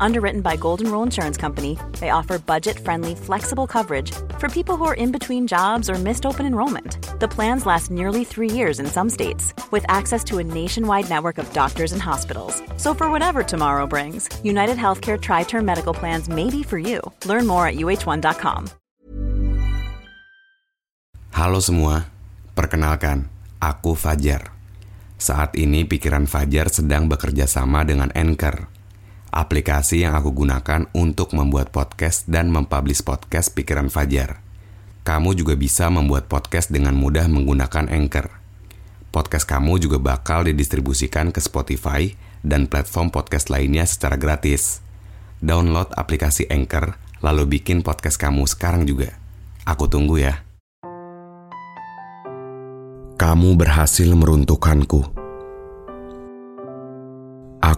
Underwritten 0.00 0.40
by 0.40 0.56
Golden 0.56 0.90
Rule 0.90 1.02
Insurance 1.02 1.36
Company, 1.36 1.78
they 2.00 2.10
offer 2.10 2.38
budget 2.38 2.78
friendly, 2.78 3.14
flexible 3.14 3.66
coverage 3.66 4.12
for 4.38 4.48
people 4.48 4.76
who 4.76 4.84
are 4.84 4.94
in 4.94 5.12
between 5.12 5.46
jobs 5.46 5.88
or 5.88 5.96
missed 5.96 6.26
open 6.26 6.44
enrollment. 6.44 7.00
The 7.20 7.28
plans 7.28 7.64
last 7.64 7.90
nearly 7.90 8.24
three 8.24 8.50
years 8.50 8.80
in 8.80 8.86
some 8.86 9.08
states, 9.08 9.54
with 9.72 9.84
access 9.88 10.22
to 10.24 10.38
a 10.38 10.44
nationwide 10.44 11.08
network 11.08 11.38
of 11.38 11.48
doctors 11.52 11.92
and 11.92 12.02
hospitals. 12.02 12.62
So, 12.76 12.92
for 12.92 13.10
whatever 13.10 13.42
tomorrow 13.42 13.86
brings, 13.86 14.28
United 14.44 14.76
Healthcare 14.76 15.20
Tri 15.20 15.44
Term 15.44 15.64
Medical 15.64 15.94
Plans 15.94 16.28
may 16.28 16.50
be 16.50 16.62
for 16.62 16.78
you. 16.78 17.00
Learn 17.24 17.46
more 17.46 17.66
at 17.66 17.76
uh1.com. 17.76 18.68
Halo 21.36 21.60
semua, 21.60 22.08
perkenalkan, 22.56 23.28
aku 23.60 23.92
Fajar. 23.92 24.52
Saat 25.16 25.56
ini 25.56 25.88
pikiran 25.88 26.28
Fajar 26.28 26.68
sedang 26.68 27.08
bekerja 27.08 27.48
sama 27.48 27.84
dengan 27.84 28.12
Anchor 28.12 28.75
aplikasi 29.34 30.06
yang 30.06 30.14
aku 30.14 30.32
gunakan 30.32 30.86
untuk 30.94 31.34
membuat 31.34 31.74
podcast 31.74 32.26
dan 32.30 32.48
mempublish 32.50 33.02
podcast 33.02 33.52
Pikiran 33.52 33.90
Fajar. 33.90 34.40
Kamu 35.06 35.34
juga 35.38 35.54
bisa 35.54 35.86
membuat 35.86 36.26
podcast 36.26 36.70
dengan 36.70 36.98
mudah 36.98 37.30
menggunakan 37.30 37.86
Anchor. 37.90 38.30
Podcast 39.14 39.46
kamu 39.46 39.78
juga 39.82 39.98
bakal 40.02 40.46
didistribusikan 40.50 41.30
ke 41.30 41.38
Spotify 41.38 42.12
dan 42.42 42.66
platform 42.66 43.10
podcast 43.14 43.50
lainnya 43.50 43.86
secara 43.86 44.18
gratis. 44.18 44.82
Download 45.38 45.90
aplikasi 45.94 46.50
Anchor, 46.50 46.98
lalu 47.22 47.58
bikin 47.58 47.86
podcast 47.86 48.18
kamu 48.18 48.46
sekarang 48.50 48.86
juga. 48.86 49.14
Aku 49.66 49.86
tunggu 49.86 50.22
ya. 50.22 50.42
Kamu 53.16 53.56
berhasil 53.56 54.06
meruntuhkanku 54.12 55.25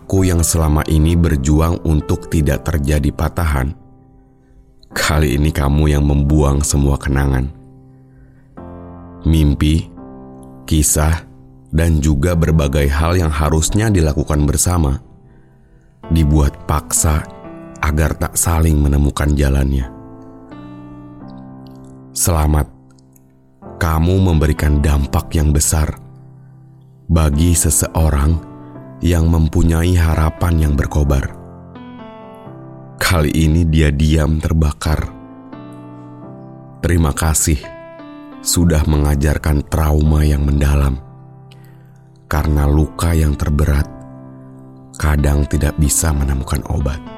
Aku 0.09 0.25
yang 0.25 0.41
selama 0.41 0.81
ini 0.89 1.21
berjuang 1.21 1.85
untuk 1.85 2.33
tidak 2.33 2.65
terjadi 2.65 3.13
patahan. 3.13 3.77
Kali 4.89 5.37
ini 5.37 5.53
kamu 5.53 5.85
yang 5.93 6.01
membuang 6.01 6.65
semua 6.65 6.97
kenangan. 6.97 7.45
Mimpi, 9.29 9.85
kisah, 10.65 11.13
dan 11.69 12.01
juga 12.01 12.33
berbagai 12.33 12.89
hal 12.89 13.21
yang 13.21 13.29
harusnya 13.29 13.93
dilakukan 13.93 14.49
bersama 14.49 14.97
dibuat 16.09 16.57
paksa 16.65 17.21
agar 17.85 18.17
tak 18.17 18.33
saling 18.33 18.81
menemukan 18.81 19.29
jalannya. 19.37 19.93
Selamat, 22.17 22.65
kamu 23.77 24.25
memberikan 24.25 24.81
dampak 24.81 25.37
yang 25.37 25.53
besar 25.53 26.01
bagi 27.13 27.53
seseorang 27.53 28.57
yang 28.99 29.31
mempunyai 29.31 29.95
harapan 29.95 30.69
yang 30.69 30.75
berkobar. 30.75 31.35
Kali 32.99 33.31
ini 33.31 33.65
dia 33.65 33.95
diam 33.95 34.43
terbakar. 34.43 35.01
Terima 36.83 37.11
kasih 37.15 37.59
sudah 38.43 38.87
mengajarkan 38.87 39.67
trauma 39.67 40.23
yang 40.23 40.47
mendalam, 40.47 40.99
karena 42.31 42.71
luka 42.71 43.15
yang 43.15 43.35
terberat 43.35 43.87
kadang 44.99 45.47
tidak 45.47 45.79
bisa 45.79 46.11
menemukan 46.11 46.63
obat. 46.71 47.18